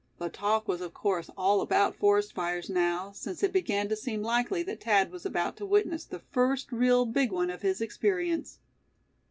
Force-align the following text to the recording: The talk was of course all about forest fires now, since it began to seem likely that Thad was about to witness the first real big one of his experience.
The 0.17 0.29
talk 0.29 0.67
was 0.67 0.81
of 0.81 0.95
course 0.95 1.29
all 1.37 1.61
about 1.61 1.95
forest 1.95 2.33
fires 2.33 2.71
now, 2.71 3.11
since 3.11 3.43
it 3.43 3.53
began 3.53 3.87
to 3.89 3.95
seem 3.95 4.23
likely 4.23 4.63
that 4.63 4.81
Thad 4.83 5.11
was 5.11 5.27
about 5.27 5.57
to 5.57 5.65
witness 5.67 6.05
the 6.05 6.23
first 6.31 6.71
real 6.71 7.05
big 7.05 7.31
one 7.31 7.51
of 7.51 7.61
his 7.61 7.81
experience. 7.81 8.57